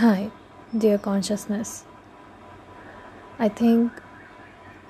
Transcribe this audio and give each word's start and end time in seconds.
Hi, 0.00 0.30
dear 0.82 0.96
consciousness. 0.96 1.84
I 3.38 3.50
think 3.50 3.92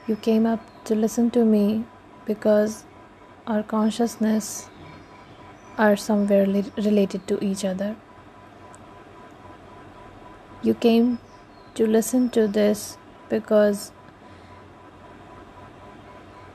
you 0.07 0.15
came 0.15 0.47
up 0.47 0.61
to 0.85 0.95
listen 0.95 1.33
to 1.33 1.45
me 1.45 1.85
because 2.27 2.85
our 3.45 3.65
consciousness 3.65 4.69
are 5.77 5.97
somewhere 5.97 6.47
li- 6.47 6.73
related 6.77 7.27
to 7.27 7.41
each 7.45 7.65
other. 7.65 7.97
You 10.63 10.75
came 10.75 11.19
to 11.75 11.89
listen 11.89 12.31
to 12.39 12.47
this 12.47 12.97
because 13.29 13.91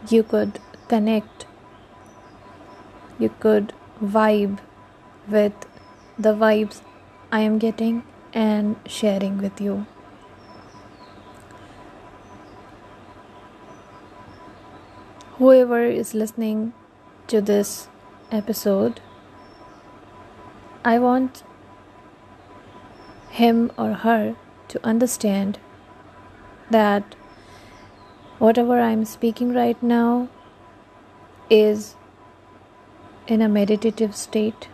you 0.08 0.24
could 0.24 0.60
connect, 0.88 1.46
you 3.20 3.36
could 3.42 3.74
vibe 4.02 4.60
with 5.28 5.72
the 6.18 6.34
vibes 6.34 6.84
I 7.34 7.42
am 7.42 7.58
getting 7.60 8.04
and 8.36 8.76
sharing 8.86 9.38
with 9.38 9.60
you. 9.62 9.88
Whoever 15.38 15.84
is 15.84 16.14
listening 16.14 16.74
to 17.28 17.42
this 17.42 17.88
episode, 18.32 19.00
I 20.84 21.00
want 21.00 21.44
him 23.30 23.72
or 23.78 23.94
her 23.94 24.36
to 24.68 24.86
understand 24.86 25.60
that 26.70 27.16
whatever 28.40 28.80
I'm 28.80 29.06
speaking 29.06 29.54
right 29.54 29.82
now 29.82 30.30
is 31.50 31.96
in 33.28 33.42
a 33.42 33.50
meditative 33.50 34.16
state, 34.16 34.68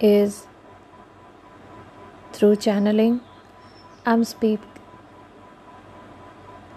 is 0.00 0.46
through 2.34 2.56
channeling. 2.56 3.20
I'm 4.04 4.24
speak 4.24 4.60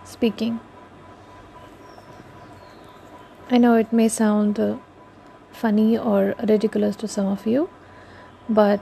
speaking. 0.04 0.59
I 3.50 3.58
know 3.58 3.76
it 3.76 3.92
may 3.92 4.08
sound 4.08 4.59
uh, 4.59 4.78
funny 5.52 5.98
or 5.98 6.36
ridiculous 6.48 6.95
to 6.98 7.08
some 7.08 7.28
of 7.28 7.45
you 7.48 7.70
but 8.50 8.80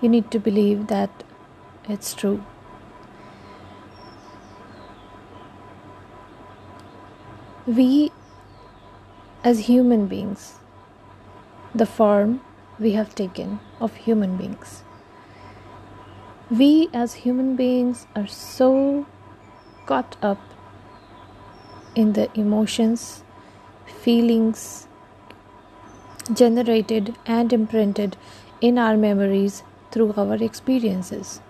you 0.00 0.08
need 0.08 0.30
to 0.30 0.38
believe 0.38 0.88
that 0.88 1.24
it's 1.88 2.14
true. 2.14 2.44
We 7.66 8.12
as 9.42 9.60
human 9.60 10.06
beings 10.06 10.54
the 11.74 11.86
form 11.86 12.40
we 12.78 12.92
have 12.92 13.14
taken 13.14 13.60
of 13.80 13.94
human 13.94 14.36
beings. 14.36 14.82
We 16.50 16.88
as 16.92 17.14
human 17.14 17.56
beings 17.56 18.06
are 18.14 18.26
so 18.26 19.06
caught 19.86 20.16
up 20.22 20.40
in 21.94 22.12
the 22.14 22.28
emotions, 22.38 23.22
feelings 23.86 24.88
generated 26.32 27.16
and 27.26 27.52
imprinted 27.52 28.16
in 28.60 28.78
our 28.78 28.96
memories 28.96 29.62
through 29.90 30.14
our 30.16 30.34
experiences. 30.34 31.40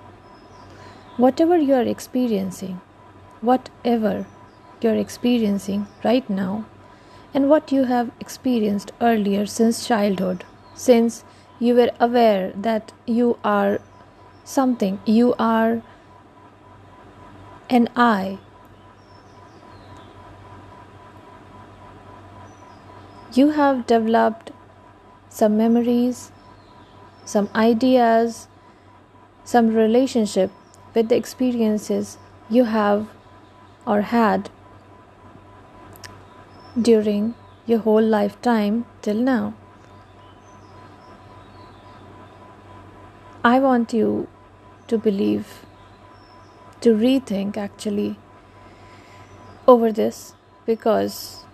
Whatever 1.16 1.56
you 1.56 1.74
are 1.74 1.82
experiencing, 1.82 2.80
whatever 3.40 4.26
you're 4.80 4.96
experiencing 4.96 5.86
right 6.02 6.28
now, 6.28 6.64
and 7.32 7.48
what 7.48 7.72
you 7.72 7.84
have 7.84 8.10
experienced 8.20 8.92
earlier 9.00 9.46
since 9.46 9.86
childhood 9.86 10.44
since 10.74 11.24
you 11.58 11.74
were 11.74 11.90
aware 12.00 12.52
that 12.56 12.92
you 13.06 13.38
are 13.44 13.80
something, 14.44 15.00
you 15.06 15.34
are 15.38 15.82
an 17.70 17.88
I. 17.96 18.38
You 23.32 23.50
have 23.50 23.86
developed 23.86 24.52
some 25.28 25.56
memories, 25.56 26.30
some 27.24 27.48
ideas, 27.54 28.46
some 29.44 29.74
relationship 29.74 30.50
with 30.94 31.08
the 31.08 31.16
experiences 31.16 32.18
you 32.48 32.64
have 32.64 33.08
or 33.86 34.02
had 34.02 34.50
during 36.80 37.34
your 37.66 37.80
whole 37.80 38.02
lifetime 38.02 38.84
till 39.02 39.16
now. 39.16 39.54
I 43.46 43.58
want 43.60 43.92
you 43.92 44.26
to 44.88 44.96
believe, 44.96 45.66
to 46.80 46.94
rethink 46.94 47.58
actually 47.58 48.16
over 49.68 49.92
this 49.92 50.32
because 50.64 51.44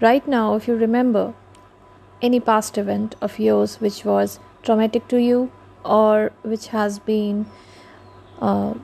right 0.00 0.28
now, 0.28 0.54
if 0.54 0.68
you 0.68 0.76
remember 0.76 1.34
any 2.22 2.38
past 2.38 2.78
event 2.78 3.16
of 3.20 3.40
yours 3.40 3.80
which 3.80 4.04
was 4.04 4.38
traumatic 4.62 5.08
to 5.08 5.20
you 5.20 5.50
or 5.84 6.30
which 6.42 6.68
has 6.68 7.00
been 7.00 7.46
uh, 8.40 8.74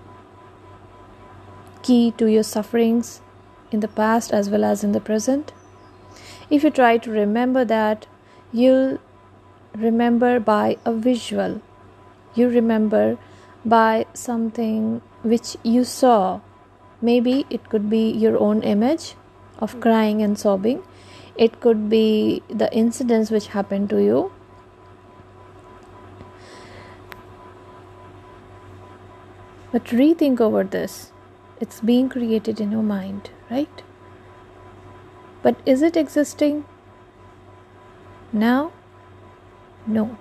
key 1.84 2.10
to 2.18 2.26
your 2.26 2.42
sufferings 2.42 3.20
in 3.70 3.78
the 3.78 3.94
past 4.02 4.32
as 4.32 4.50
well 4.50 4.64
as 4.64 4.82
in 4.82 4.90
the 4.90 5.00
present, 5.00 5.52
if 6.50 6.64
you 6.64 6.70
try 6.70 6.98
to 6.98 7.08
remember 7.08 7.64
that, 7.64 8.08
you'll 8.52 8.98
remember 9.76 10.40
by 10.40 10.76
a 10.84 10.92
visual 10.92 11.62
you 12.36 12.48
remember 12.48 13.18
by 13.64 14.06
something 14.14 15.02
which 15.22 15.56
you 15.62 15.84
saw. 15.84 16.40
Maybe 17.00 17.46
it 17.50 17.68
could 17.68 17.90
be 17.90 18.10
your 18.10 18.38
own 18.38 18.62
image 18.62 19.14
of 19.58 19.72
hmm. 19.72 19.80
crying 19.80 20.22
and 20.22 20.38
sobbing, 20.38 20.82
it 21.36 21.60
could 21.60 21.88
be 21.90 22.42
the 22.48 22.72
incidents 22.72 23.30
which 23.30 23.48
happened 23.48 23.90
to 23.90 24.02
you. 24.02 24.32
But 29.72 29.84
rethink 29.86 30.40
over 30.40 30.64
this. 30.64 31.12
It's 31.60 31.80
being 31.80 32.08
created 32.08 32.60
in 32.60 32.70
your 32.70 32.82
mind, 32.82 33.30
right? 33.50 33.82
But 35.42 35.56
is 35.66 35.82
it 35.82 35.96
existing 35.96 36.64
now? 38.32 38.72
No. 39.86 40.18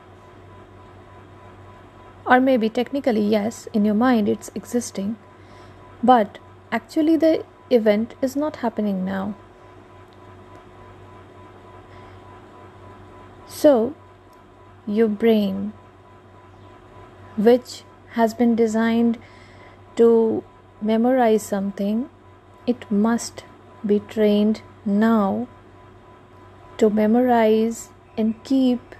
Or 2.25 2.39
maybe 2.39 2.69
technically, 2.69 3.21
yes, 3.21 3.67
in 3.73 3.85
your 3.85 3.93
mind 3.93 4.27
it's 4.27 4.49
existing, 4.55 5.17
but 6.01 6.39
actually 6.71 7.17
the 7.17 7.45
event 7.69 8.15
is 8.21 8.35
not 8.35 8.57
happening 8.57 9.05
now. 9.05 9.35
So, 13.47 13.93
your 14.87 15.07
brain, 15.07 15.73
which 17.37 17.83
has 18.11 18.33
been 18.33 18.55
designed 18.55 19.17
to 19.95 20.43
memorize 20.81 21.43
something, 21.43 22.09
it 22.65 22.89
must 22.91 23.43
be 23.85 23.99
trained 23.99 24.61
now 24.83 25.47
to 26.77 26.89
memorize 26.89 27.89
and 28.17 28.43
keep 28.43 28.95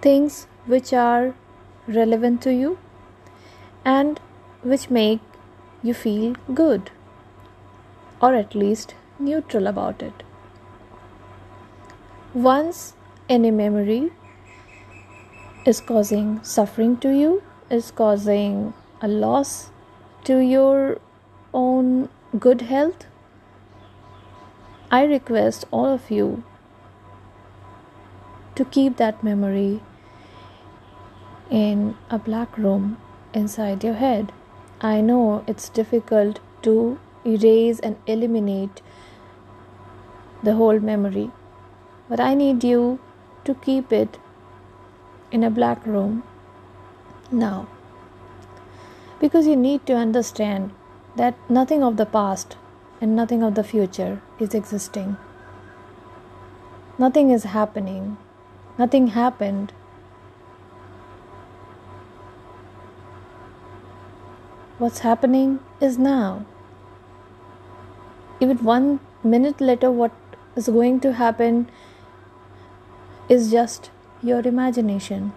things 0.00 0.46
which 0.66 0.92
are 0.92 1.34
relevant 1.86 2.42
to 2.42 2.52
you 2.52 2.78
and 3.84 4.20
which 4.62 4.90
make 4.90 5.20
you 5.82 5.92
feel 5.92 6.34
good 6.54 6.90
or 8.20 8.34
at 8.34 8.54
least 8.54 8.94
neutral 9.18 9.66
about 9.66 10.02
it. 10.02 10.22
Once 12.34 12.94
any 13.28 13.50
memory 13.50 14.12
is 15.66 15.80
causing 15.80 16.42
suffering 16.42 16.96
to 16.98 17.10
you, 17.10 17.42
is 17.70 17.90
causing 17.90 18.72
a 19.00 19.08
loss 19.08 19.70
to 20.24 20.38
your 20.38 20.98
own 21.52 22.08
good 22.38 22.62
health, 22.62 23.06
I 24.90 25.04
request 25.04 25.64
all 25.70 25.86
of 25.86 26.10
you 26.10 26.44
to 28.54 28.64
keep 28.64 28.96
that 28.98 29.24
memory 29.24 29.80
in 31.52 31.94
a 32.08 32.18
black 32.18 32.56
room 32.56 32.96
inside 33.34 33.84
your 33.84 33.94
head. 33.94 34.32
I 34.80 35.00
know 35.02 35.44
it's 35.46 35.68
difficult 35.68 36.40
to 36.62 36.98
erase 37.26 37.78
and 37.78 37.96
eliminate 38.06 38.80
the 40.42 40.54
whole 40.54 40.80
memory, 40.80 41.30
but 42.08 42.20
I 42.20 42.34
need 42.34 42.64
you 42.64 42.98
to 43.44 43.54
keep 43.54 43.92
it 43.92 44.18
in 45.30 45.44
a 45.44 45.50
black 45.50 45.84
room 45.86 46.22
now. 47.30 47.68
Because 49.20 49.46
you 49.46 49.56
need 49.56 49.86
to 49.86 49.94
understand 49.94 50.72
that 51.16 51.36
nothing 51.50 51.84
of 51.84 51.96
the 51.98 52.06
past 52.06 52.56
and 53.00 53.14
nothing 53.14 53.42
of 53.42 53.54
the 53.54 53.64
future 53.64 54.22
is 54.40 54.54
existing. 54.54 55.16
Nothing 56.98 57.30
is 57.30 57.44
happening. 57.44 58.16
Nothing 58.78 59.08
happened 59.08 59.72
what's 64.82 64.98
happening 65.06 65.60
is 65.80 65.96
now. 65.96 66.44
Even 68.40 68.58
one 68.64 68.98
minute 69.22 69.60
later, 69.60 69.92
what 69.92 70.10
is 70.56 70.66
going 70.76 70.98
to 71.04 71.12
happen 71.12 71.70
is 73.28 73.52
just 73.52 73.90
your 74.30 74.40
imagination. 74.40 75.32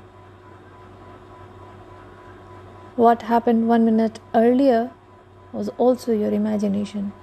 What 2.96 3.28
happened 3.34 3.68
one 3.68 3.86
minute 3.86 4.20
earlier 4.34 4.90
was 5.54 5.70
also 5.78 6.12
your 6.12 6.32
imagination. 6.32 7.14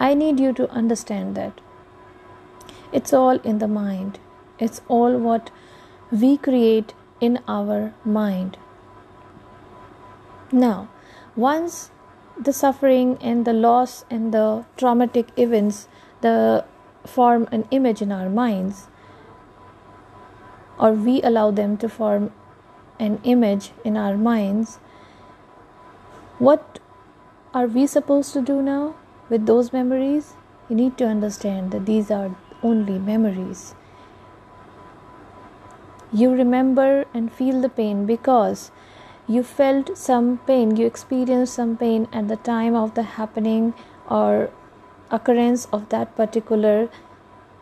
I 0.00 0.14
need 0.14 0.40
you 0.40 0.54
to 0.54 0.70
understand 0.70 1.34
that. 1.36 1.60
It's 2.92 3.12
all 3.12 3.40
in 3.52 3.58
the 3.58 3.68
mind, 3.68 4.18
it's 4.58 4.80
all 4.88 5.18
what 5.18 5.50
we 6.10 6.38
create 6.38 6.94
in 7.20 7.40
our 7.46 7.92
mind. 8.06 8.56
Now, 10.50 10.88
once 11.44 11.90
the 12.48 12.52
suffering 12.52 13.16
and 13.20 13.44
the 13.44 13.52
loss 13.52 14.04
and 14.10 14.34
the 14.34 14.64
traumatic 14.76 15.32
events 15.36 15.88
the 16.20 16.64
form 17.04 17.48
an 17.52 17.64
image 17.70 18.02
in 18.02 18.12
our 18.12 18.28
minds 18.28 18.88
or 20.78 20.92
we 20.92 21.20
allow 21.22 21.50
them 21.50 21.76
to 21.76 21.88
form 21.88 22.30
an 22.98 23.18
image 23.24 23.70
in 23.84 23.96
our 23.96 24.16
minds 24.16 24.78
what 26.38 26.78
are 27.52 27.66
we 27.66 27.86
supposed 27.86 28.32
to 28.32 28.40
do 28.40 28.62
now 28.62 28.94
with 29.28 29.46
those 29.46 29.72
memories? 29.72 30.34
You 30.68 30.76
need 30.76 30.96
to 30.98 31.06
understand 31.06 31.72
that 31.72 31.86
these 31.86 32.10
are 32.10 32.36
only 32.62 32.98
memories. 32.98 33.74
You 36.12 36.30
remember 36.32 37.06
and 37.12 37.32
feel 37.32 37.60
the 37.60 37.68
pain 37.68 38.06
because 38.06 38.70
you 39.28 39.42
felt 39.42 39.96
some 39.98 40.38
pain, 40.46 40.76
you 40.76 40.86
experienced 40.86 41.54
some 41.54 41.76
pain 41.76 42.08
at 42.12 42.28
the 42.28 42.36
time 42.36 42.74
of 42.74 42.94
the 42.94 43.02
happening 43.02 43.74
or 44.08 44.50
occurrence 45.10 45.66
of 45.66 45.90
that 45.90 46.16
particular 46.16 46.88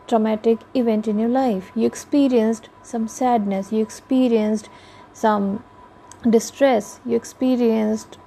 traumatic 0.07 0.59
event 0.73 1.09
in 1.09 1.19
your 1.19 1.29
life. 1.29 1.71
You 1.75 1.85
experienced 1.85 2.69
some 2.81 3.09
sadness, 3.09 3.73
you 3.73 3.81
experienced 3.81 4.69
some 5.11 5.63
distress, 6.29 7.01
you 7.05 7.17
experienced 7.17 8.17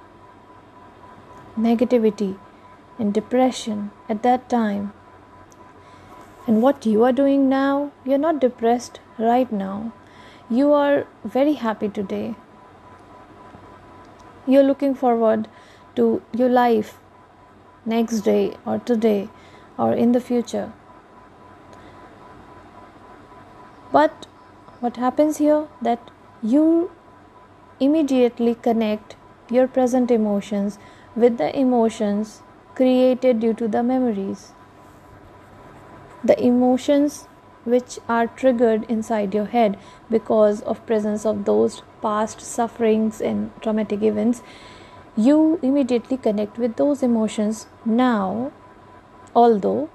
negativity 1.57 2.37
and 2.99 3.11
depression 3.11 3.89
at 4.07 4.21
that 4.21 4.49
time. 4.49 4.93
And 6.45 6.61
what 6.61 6.85
you 6.85 7.03
are 7.03 7.11
doing 7.11 7.49
now, 7.49 7.91
you're 8.05 8.19
not 8.19 8.39
depressed 8.39 8.99
right 9.17 9.51
now. 9.51 9.93
You 10.47 10.73
are 10.73 11.07
very 11.23 11.53
happy 11.53 11.89
today 11.89 12.35
you're 14.47 14.63
looking 14.63 14.93
forward 14.95 15.47
to 15.95 16.21
your 16.33 16.49
life 16.49 16.97
next 17.85 18.21
day 18.21 18.55
or 18.65 18.79
today 18.79 19.29
or 19.77 19.93
in 19.93 20.11
the 20.11 20.21
future. 20.21 20.71
But 23.91 24.27
what 24.79 24.97
happens 24.97 25.37
here 25.37 25.67
that 25.81 26.11
you 26.41 26.91
immediately 27.79 28.55
connect 28.55 29.15
your 29.49 29.67
present 29.67 30.11
emotions 30.11 30.79
with 31.15 31.37
the 31.37 31.49
emotions 31.59 32.41
created 32.75 33.39
due 33.39 33.53
to 33.53 33.67
the 33.67 33.83
memories. 33.83 34.51
The 36.23 36.41
emotions 36.41 37.27
which 37.63 37.99
are 38.07 38.27
triggered 38.27 38.83
inside 38.89 39.33
your 39.33 39.45
head 39.45 39.77
because 40.09 40.61
of 40.61 40.85
presence 40.85 41.25
of 41.25 41.45
those 41.45 41.81
past 42.01 42.41
sufferings 42.41 43.21
and 43.21 43.51
traumatic 43.61 44.01
events 44.01 44.41
you 45.15 45.59
immediately 45.61 46.17
connect 46.17 46.57
with 46.57 46.75
those 46.77 47.03
emotions 47.03 47.67
now 47.85 48.51
although 49.35 49.89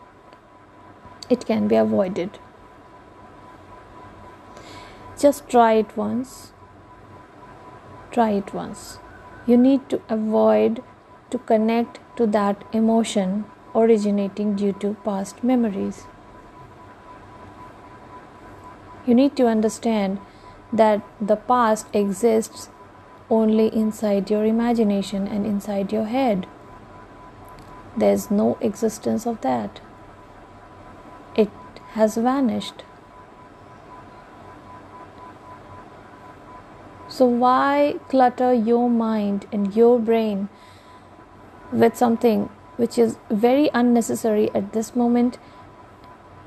it 1.28 1.46
can 1.46 1.68
be 1.68 1.76
avoided. 1.76 2.38
Just 5.18 5.48
try 5.48 5.72
it 5.74 5.96
once. 5.96 6.52
Try 8.10 8.30
it 8.32 8.54
once. 8.54 8.98
You 9.46 9.56
need 9.56 9.88
to 9.90 10.00
avoid 10.08 10.82
to 11.30 11.38
connect 11.38 11.98
to 12.16 12.26
that 12.26 12.64
emotion 12.72 13.44
originating 13.74 14.54
due 14.54 14.72
to 14.72 14.94
past 15.04 15.42
memories 15.42 16.06
you 19.06 19.14
need 19.14 19.36
to 19.36 19.46
understand 19.46 20.18
that 20.72 21.02
the 21.20 21.36
past 21.36 21.86
exists 21.92 22.68
only 23.30 23.68
inside 23.74 24.30
your 24.30 24.44
imagination 24.44 25.26
and 25.26 25.46
inside 25.46 25.92
your 25.92 26.04
head. 26.04 26.46
There's 27.96 28.30
no 28.30 28.58
existence 28.60 29.26
of 29.26 29.40
that. 29.40 29.80
It 31.34 31.50
has 31.92 32.16
vanished. 32.16 32.84
So, 37.08 37.24
why 37.24 37.94
clutter 38.08 38.52
your 38.52 38.90
mind 38.90 39.46
and 39.52 39.74
your 39.74 39.98
brain 39.98 40.48
with 41.72 41.96
something 41.96 42.50
which 42.76 42.98
is 42.98 43.16
very 43.30 43.70
unnecessary 43.72 44.50
at 44.54 44.72
this 44.72 44.94
moment? 44.94 45.38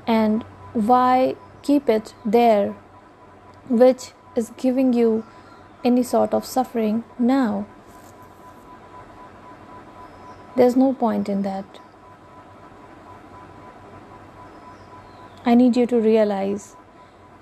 And 0.06 0.44
why 0.72 1.34
keep 1.62 1.88
it 1.88 2.14
there, 2.24 2.74
which 3.68 4.12
is 4.36 4.50
giving 4.56 4.92
you 4.92 5.24
any 5.84 6.02
sort 6.02 6.34
of 6.34 6.44
suffering 6.44 7.04
now. 7.18 7.66
There's 10.56 10.76
no 10.76 10.92
point 10.92 11.28
in 11.28 11.42
that. 11.42 11.80
I 15.44 15.54
need 15.54 15.76
you 15.76 15.86
to 15.86 15.98
realize. 15.98 16.76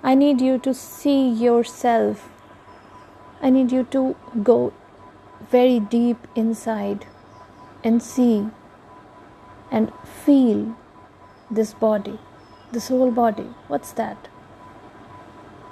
I 0.02 0.14
need 0.14 0.40
you 0.40 0.58
to 0.58 0.72
see 0.72 1.28
yourself. 1.28 2.28
I 3.42 3.50
need 3.50 3.72
you 3.72 3.84
to 3.90 4.14
go 4.42 4.72
very 5.50 5.80
deep 5.80 6.26
inside 6.34 7.06
and 7.82 8.02
see 8.02 8.48
and 9.70 9.92
feel 10.24 10.76
this 11.50 11.72
body 11.74 12.18
this 12.72 12.88
whole 12.88 13.10
body. 13.10 13.48
What's 13.68 13.92
that? 13.92 14.28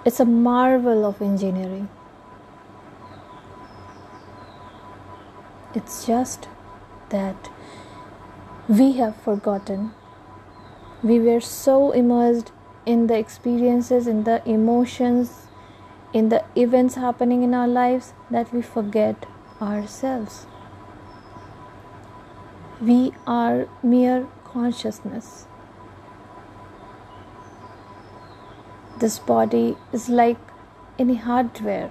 It's 0.04 0.20
a 0.20 0.25
marvel 0.25 1.04
of 1.04 1.20
engineering. 1.20 1.88
It's 5.74 6.06
just 6.06 6.48
that 7.10 7.50
we 8.69 8.93
have 8.93 9.17
forgotten. 9.17 9.93
We 11.03 11.19
were 11.20 11.41
so 11.41 11.93
immersed 11.93 12.53
in 12.86 13.08
the 13.08 13.19
experiences, 13.19 14.06
in 14.06 14.24
the 14.24 14.48
emotions, 14.48 15.48
in 16.12 16.29
the 16.29 16.44
events 16.55 16.94
happening 16.94 17.43
in 17.43 17.53
our 17.53 17.69
lives 17.69 18.15
that 18.31 18.53
we 18.55 18.62
forget 18.62 19.26
ourselves. 19.60 20.46
We 22.81 23.12
are 23.26 23.69
mere 23.82 24.29
consciousness. 24.44 25.45
This 28.98 29.19
body 29.19 29.76
is 29.93 30.08
like 30.08 30.38
any 30.98 31.17
hardware. 31.17 31.91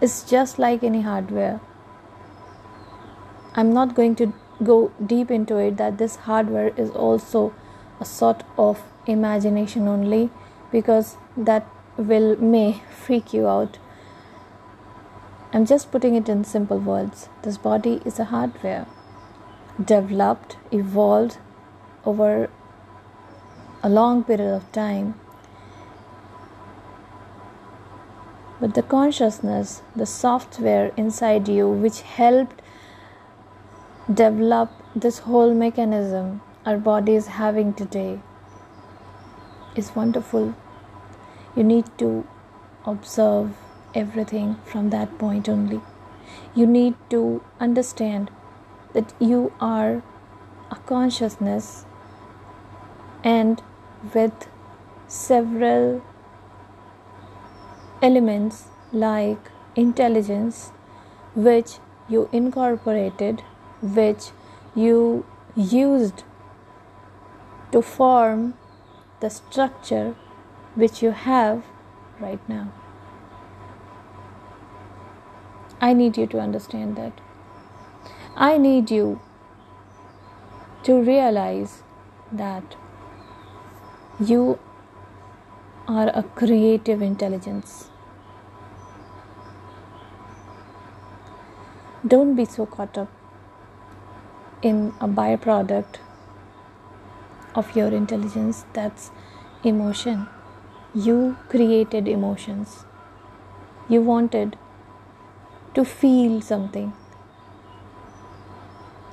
It's 0.00 0.22
just 0.22 0.58
like 0.58 0.84
any 0.84 1.02
hardware. 1.02 1.60
I'm 3.54 3.72
not 3.72 3.94
going 3.94 4.14
to 4.16 4.32
go 4.62 4.92
deep 5.04 5.30
into 5.30 5.56
it 5.56 5.76
that 5.78 5.98
this 5.98 6.16
hardware 6.28 6.68
is 6.76 6.90
also 6.90 7.52
a 7.98 8.04
sort 8.04 8.44
of 8.56 8.82
imagination 9.06 9.88
only 9.88 10.30
because 10.70 11.16
that 11.36 11.66
will 11.96 12.36
may 12.36 12.82
freak 12.90 13.32
you 13.32 13.48
out. 13.48 13.78
I'm 15.52 15.66
just 15.66 15.90
putting 15.90 16.14
it 16.14 16.28
in 16.28 16.44
simple 16.44 16.78
words. 16.78 17.28
This 17.42 17.58
body 17.58 18.00
is 18.04 18.20
a 18.20 18.26
hardware 18.26 18.86
developed, 19.84 20.56
evolved 20.70 21.38
over 22.04 22.48
a 23.82 23.88
long 23.88 24.24
period 24.24 24.54
of 24.54 24.70
time. 24.72 25.14
But 28.60 28.74
the 28.74 28.82
consciousness, 28.82 29.82
the 29.96 30.06
software 30.06 30.92
inside 30.96 31.48
you, 31.48 31.68
which 31.68 32.02
helped 32.02 32.60
develop 34.12 34.70
this 34.94 35.20
whole 35.20 35.54
mechanism 35.54 36.42
our 36.66 36.76
body 36.76 37.14
is 37.14 37.26
having 37.26 37.72
today, 37.72 38.20
is 39.74 39.94
wonderful. 39.96 40.54
You 41.56 41.64
need 41.64 41.86
to 41.98 42.26
observe 42.84 43.56
everything 43.94 44.56
from 44.64 44.90
that 44.90 45.18
point 45.18 45.48
only. 45.48 45.80
You 46.54 46.66
need 46.66 46.96
to 47.10 47.42
understand 47.58 48.30
that 48.92 49.14
you 49.18 49.52
are 49.58 50.02
a 50.70 50.76
consciousness 50.86 51.86
and 53.24 53.62
with 54.14 54.48
several 55.08 56.02
elements 58.02 58.68
like 58.92 59.50
intelligence, 59.76 60.72
which 61.34 61.78
you 62.08 62.28
incorporated, 62.32 63.42
which 63.82 64.30
you 64.74 65.24
used 65.56 66.24
to 67.72 67.82
form 67.82 68.54
the 69.20 69.30
structure 69.30 70.14
which 70.74 71.02
you 71.02 71.10
have 71.10 71.64
right 72.18 72.40
now. 72.48 72.72
I 75.80 75.92
need 75.92 76.18
you 76.18 76.26
to 76.28 76.38
understand 76.38 76.96
that. 76.96 77.20
I 78.36 78.58
need 78.58 78.90
you 78.90 79.20
to 80.84 81.00
realize 81.00 81.82
that 82.30 82.76
you 84.20 84.58
are 85.88 86.08
a 86.08 86.22
creative 86.22 87.00
intelligence. 87.00 87.88
Don't 92.06 92.34
be 92.34 92.44
so 92.44 92.66
caught 92.66 92.98
up 92.98 93.08
in 94.62 94.92
a 95.00 95.08
byproduct 95.08 95.96
of 97.54 97.74
your 97.74 97.88
intelligence 97.88 98.64
that's 98.74 99.10
emotion. 99.64 100.28
You 100.94 101.36
created 101.48 102.06
emotions. 102.06 102.84
You 103.88 104.02
wanted 104.02 104.58
to 105.74 105.84
feel 105.84 106.40
something 106.42 106.92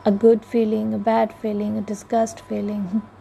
a 0.06 0.12
good 0.12 0.44
feeling, 0.46 0.94
a 0.94 0.98
bad 0.98 1.34
feeling, 1.34 1.78
a 1.78 1.82
disgust 1.82 2.40
feeling. 2.40 3.02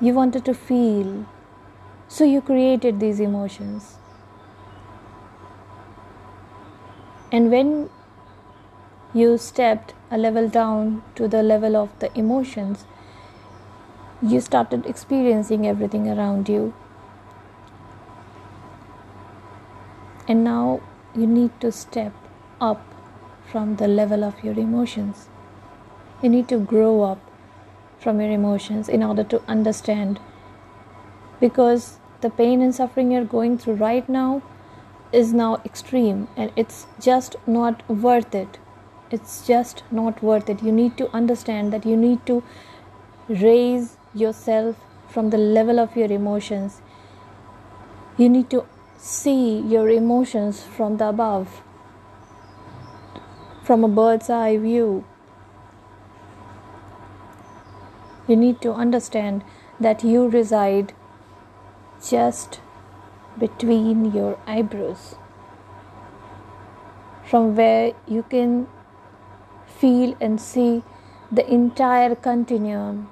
you 0.00 0.14
wanted 0.14 0.44
to 0.44 0.54
feel, 0.54 1.26
so 2.06 2.24
you 2.24 2.40
created 2.40 3.00
these 3.00 3.20
emotions. 3.20 3.96
And 7.32 7.50
when 7.50 7.90
you 9.12 9.36
stepped 9.38 9.94
a 10.10 10.16
level 10.16 10.48
down 10.48 11.02
to 11.16 11.28
the 11.28 11.42
level 11.42 11.76
of 11.76 11.90
the 11.98 12.16
emotions, 12.18 12.84
you 14.22 14.40
started 14.40 14.86
experiencing 14.86 15.66
everything 15.66 16.08
around 16.08 16.48
you. 16.48 16.74
And 20.26 20.44
now 20.44 20.80
you 21.14 21.26
need 21.26 21.60
to 21.60 21.72
step 21.72 22.12
up 22.60 22.84
from 23.50 23.76
the 23.76 23.88
level 23.88 24.24
of 24.24 24.42
your 24.44 24.58
emotions. 24.58 25.28
You 26.22 26.28
need 26.28 26.48
to 26.48 26.58
grow 26.58 27.02
up 27.02 27.18
from 27.98 28.20
your 28.20 28.30
emotions 28.30 28.88
in 28.88 29.02
order 29.02 29.24
to 29.24 29.42
understand. 29.48 30.20
Because 31.40 31.98
the 32.20 32.30
pain 32.30 32.60
and 32.60 32.74
suffering 32.74 33.12
you're 33.12 33.24
going 33.24 33.58
through 33.58 33.74
right 33.74 34.08
now 34.08 34.42
is 35.12 35.32
now 35.32 35.60
extreme 35.64 36.28
and 36.36 36.52
it's 36.56 36.86
just 37.00 37.36
not 37.46 37.88
worth 37.88 38.34
it. 38.34 38.58
It's 39.10 39.46
just 39.46 39.82
not 39.90 40.22
worth 40.22 40.50
it. 40.50 40.62
You 40.62 40.72
need 40.72 40.96
to 40.98 41.10
understand 41.14 41.72
that 41.72 41.86
you 41.86 41.96
need 41.96 42.26
to 42.26 42.42
raise 43.28 43.96
yourself 44.14 44.76
from 45.08 45.30
the 45.30 45.38
level 45.38 45.78
of 45.80 45.96
your 45.96 46.12
emotions. 46.12 46.82
You 48.16 48.28
need 48.28 48.50
to 48.50 48.66
see 48.98 49.60
your 49.60 49.88
emotions 49.88 50.62
from 50.62 50.96
the 50.96 51.08
above, 51.08 51.62
from 53.62 53.84
a 53.84 53.88
bird's 53.88 54.28
eye 54.28 54.58
view. 54.58 55.04
You 58.28 58.36
need 58.36 58.60
to 58.60 58.72
understand 58.72 59.42
that 59.80 60.04
you 60.04 60.28
reside 60.28 60.92
just 62.08 62.60
between 63.38 64.12
your 64.12 64.38
eyebrows, 64.46 65.16
from 67.24 67.56
where 67.56 67.92
you 68.06 68.22
can 68.22 68.68
feel 69.66 70.16
and 70.20 70.40
see 70.40 70.82
the 71.32 71.50
entire 71.52 72.14
continuum 72.14 73.10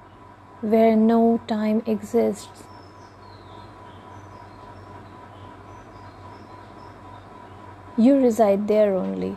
where 0.61 0.97
no 0.97 1.41
time 1.47 1.83
exists 1.87 2.65
you 7.97 8.17
reside 8.17 8.69
there 8.69 8.95
only. 8.95 9.37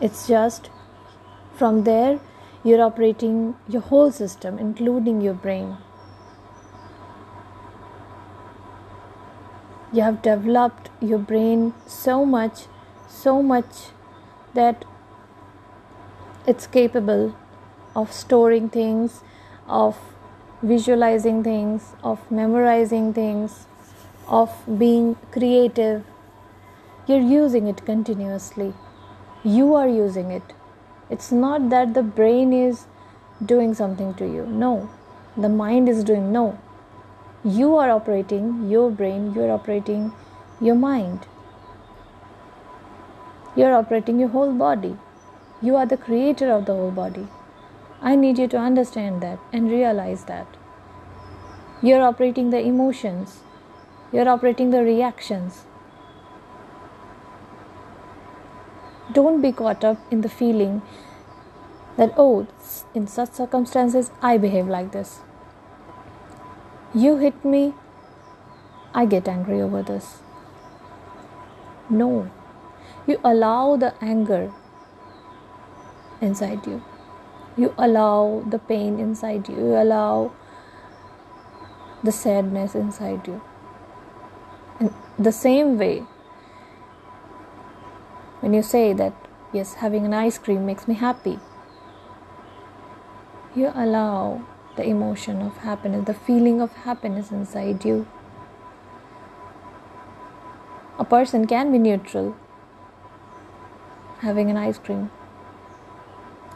It's 0.00 0.26
just 0.26 0.70
from 1.54 1.84
there 1.84 2.20
you're 2.66 2.82
operating 2.82 3.54
your 3.68 3.82
whole 3.82 4.10
system, 4.10 4.58
including 4.58 5.20
your 5.20 5.34
brain. 5.34 5.76
You 9.92 10.02
have 10.02 10.20
developed 10.22 10.90
your 11.00 11.18
brain 11.18 11.74
so 11.86 12.24
much, 12.24 12.64
so 13.08 13.40
much 13.40 13.86
that 14.54 14.84
it's 16.46 16.66
capable 16.66 17.36
of 17.94 18.12
storing 18.12 18.68
things, 18.68 19.22
of 19.68 19.96
visualizing 20.62 21.42
things, 21.44 21.94
of 22.02 22.28
memorizing 22.30 23.14
things, 23.14 23.66
of 24.26 24.52
being 24.78 25.16
creative, 25.30 26.04
you're 27.06 27.20
using 27.20 27.68
it 27.68 27.84
continuously. 27.86 28.74
You 29.44 29.74
are 29.74 29.88
using 29.88 30.32
it. 30.32 30.42
It's 31.08 31.30
not 31.30 31.70
that 31.70 31.94
the 31.94 32.02
brain 32.02 32.52
is 32.52 32.86
doing 33.44 33.74
something 33.74 34.14
to 34.14 34.24
you. 34.26 34.46
No. 34.46 34.90
The 35.36 35.48
mind 35.48 35.88
is 35.88 36.02
doing 36.02 36.32
no. 36.32 36.58
You 37.44 37.76
are 37.76 37.90
operating 37.90 38.68
your 38.68 38.90
brain, 38.90 39.32
you're 39.34 39.52
operating 39.52 40.12
your 40.60 40.74
mind. 40.74 41.26
You're 43.54 43.74
operating 43.74 44.18
your 44.18 44.30
whole 44.30 44.52
body. 44.52 44.96
You 45.62 45.76
are 45.76 45.86
the 45.86 45.96
creator 45.96 46.50
of 46.50 46.64
the 46.64 46.74
whole 46.74 46.90
body. 46.90 47.28
I 48.00 48.16
need 48.16 48.38
you 48.38 48.48
to 48.48 48.58
understand 48.58 49.20
that 49.22 49.38
and 49.52 49.70
realize 49.70 50.24
that. 50.24 50.46
You're 51.82 52.02
operating 52.02 52.50
the 52.50 52.58
emotions, 52.58 53.40
you're 54.12 54.28
operating 54.28 54.70
the 54.70 54.82
reactions. 54.82 55.65
Don't 59.12 59.40
be 59.40 59.52
caught 59.52 59.84
up 59.84 59.98
in 60.10 60.20
the 60.20 60.28
feeling 60.28 60.82
that, 61.96 62.12
oh, 62.16 62.46
in 62.94 63.06
such 63.06 63.32
circumstances, 63.32 64.10
I 64.20 64.38
behave 64.38 64.66
like 64.66 64.92
this. 64.92 65.20
You 66.94 67.16
hit 67.16 67.44
me, 67.44 67.74
I 68.94 69.06
get 69.06 69.28
angry 69.28 69.60
over 69.60 69.82
this. 69.82 70.18
No, 71.88 72.30
you 73.06 73.20
allow 73.22 73.76
the 73.76 73.94
anger 74.00 74.52
inside 76.20 76.66
you, 76.66 76.82
you 77.56 77.74
allow 77.78 78.42
the 78.46 78.58
pain 78.58 78.98
inside 78.98 79.48
you, 79.48 79.56
you 79.56 79.76
allow 79.76 80.32
the 82.02 82.12
sadness 82.12 82.74
inside 82.74 83.26
you 83.26 83.40
In 84.80 84.94
the 85.18 85.32
same 85.32 85.78
way 85.78 86.04
when 88.46 88.54
you 88.54 88.62
say 88.62 88.92
that 88.92 89.12
yes 89.52 89.74
having 89.82 90.04
an 90.06 90.14
ice 90.14 90.38
cream 90.38 90.64
makes 90.64 90.86
me 90.86 90.94
happy 90.94 91.40
you 93.56 93.72
allow 93.74 94.40
the 94.76 94.84
emotion 94.86 95.42
of 95.42 95.56
happiness 95.64 96.06
the 96.06 96.14
feeling 96.14 96.60
of 96.60 96.72
happiness 96.84 97.32
inside 97.32 97.84
you. 97.84 98.06
A 100.98 101.04
person 101.04 101.46
can 101.46 101.72
be 101.72 101.78
neutral 101.78 102.36
having 104.20 104.48
an 104.50 104.56
ice 104.56 104.78
cream. 104.78 105.10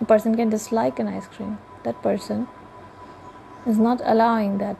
A 0.00 0.04
person 0.04 0.36
can 0.36 0.48
dislike 0.48 0.98
an 0.98 1.08
ice 1.08 1.26
cream. 1.26 1.58
That 1.84 2.00
person 2.02 2.48
is 3.66 3.78
not 3.78 4.00
allowing 4.04 4.58
that. 4.58 4.78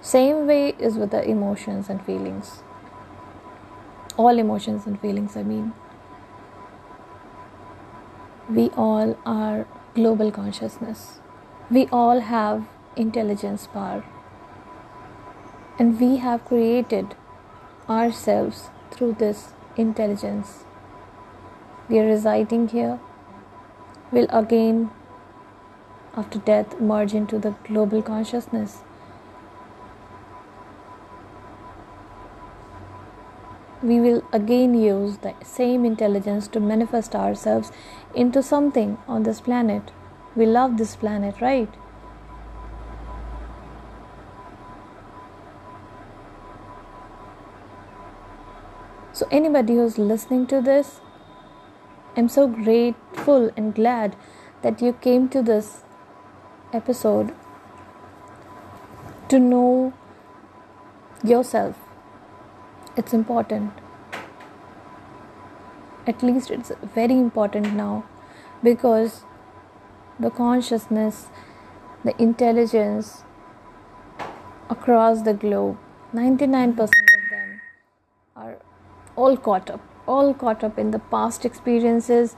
Same 0.00 0.46
way 0.46 0.74
is 0.78 0.96
with 0.96 1.10
the 1.12 1.22
emotions 1.28 1.88
and 1.88 2.04
feelings. 2.04 2.62
All 4.16 4.38
emotions 4.38 4.86
and 4.86 5.00
feelings, 5.00 5.36
I 5.36 5.42
mean. 5.42 5.72
We 8.48 8.70
all 8.70 9.18
are 9.26 9.66
global 9.94 10.30
consciousness. 10.30 11.18
We 11.70 11.86
all 11.88 12.20
have 12.20 12.66
intelligence 12.96 13.66
power. 13.66 14.04
And 15.78 16.00
we 16.00 16.16
have 16.16 16.44
created 16.44 17.14
ourselves 17.88 18.70
through 18.90 19.16
this 19.18 19.52
intelligence. 19.76 20.64
We 21.88 21.98
are 21.98 22.06
residing 22.06 22.68
here, 22.68 22.98
will 24.10 24.26
again, 24.30 24.90
after 26.16 26.38
death, 26.38 26.80
merge 26.80 27.12
into 27.12 27.38
the 27.38 27.54
global 27.64 28.00
consciousness 28.02 28.78
we 33.86 34.00
will 34.00 34.22
again 34.32 34.74
use 34.74 35.18
the 35.18 35.32
same 35.44 35.84
intelligence 35.84 36.48
to 36.48 36.58
manifest 36.58 37.14
ourselves 37.14 37.70
into 38.14 38.42
something 38.42 38.98
on 39.06 39.22
this 39.22 39.40
planet. 39.40 39.92
We 40.34 40.44
love 40.44 40.76
this 40.76 40.96
planet, 40.96 41.40
right? 41.40 41.72
So, 49.12 49.28
anybody 49.30 49.74
who's 49.74 49.98
listening 49.98 50.46
to 50.48 50.60
this, 50.60 51.00
I'm 52.16 52.28
so 52.28 52.46
grateful 52.48 53.50
and 53.56 53.74
glad 53.74 54.16
that 54.62 54.82
you 54.82 54.92
came 54.94 55.28
to 55.30 55.42
this 55.42 55.84
episode 56.72 57.34
to 59.28 59.38
know 59.38 59.94
yourself. 61.24 61.85
It's 62.96 63.12
important. 63.12 63.72
At 66.06 66.22
least 66.22 66.50
it's 66.50 66.72
very 66.94 67.14
important 67.14 67.74
now 67.74 68.04
because 68.62 69.24
the 70.18 70.30
consciousness, 70.30 71.26
the 72.04 72.20
intelligence 72.20 73.24
across 74.70 75.22
the 75.22 75.34
globe, 75.34 75.76
99% 76.14 76.80
of 76.80 76.88
them 77.30 77.60
are 78.34 78.56
all 79.14 79.36
caught 79.36 79.68
up, 79.68 79.80
all 80.06 80.32
caught 80.32 80.64
up 80.64 80.78
in 80.78 80.90
the 80.90 80.98
past 80.98 81.44
experiences, 81.44 82.34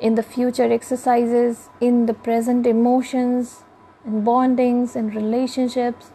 in 0.00 0.14
the 0.16 0.22
future 0.22 0.70
exercises, 0.70 1.70
in 1.80 2.06
the 2.06 2.14
present 2.14 2.66
emotions 2.66 3.64
and 4.04 4.26
bondings 4.26 4.94
and 4.96 5.14
relationships. 5.14 6.12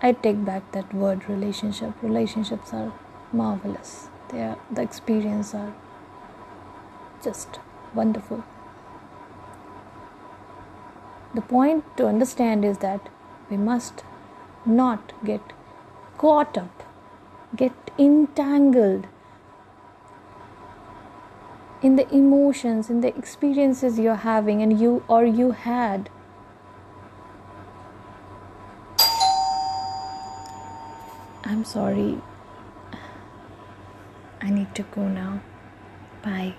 I 0.00 0.12
take 0.12 0.44
back 0.44 0.70
that 0.72 0.94
word 0.94 1.28
relationship. 1.28 1.92
Relationships 2.02 2.72
are 2.72 2.92
marvelous. 3.32 4.08
They 4.30 4.42
are 4.42 4.58
the 4.70 4.82
experience 4.82 5.54
are 5.54 5.74
just 7.22 7.58
wonderful. 7.94 8.44
The 11.34 11.40
point 11.40 11.84
to 11.96 12.06
understand 12.06 12.64
is 12.64 12.78
that 12.78 13.08
we 13.50 13.56
must 13.56 14.04
not 14.64 15.12
get 15.24 15.40
caught 16.16 16.56
up, 16.56 16.82
get 17.56 17.72
entangled 17.98 19.06
in 21.82 21.96
the 21.96 22.08
emotions, 22.14 22.90
in 22.90 23.00
the 23.00 23.16
experiences 23.16 23.98
you're 23.98 24.22
having 24.26 24.62
and 24.62 24.80
you 24.80 25.02
or 25.08 25.24
you 25.24 25.52
had. 25.52 26.10
Sorry. 31.68 32.16
I 34.40 34.48
need 34.50 34.74
to 34.74 34.82
go 34.84 35.06
now. 35.06 35.42
Bye. 36.22 36.54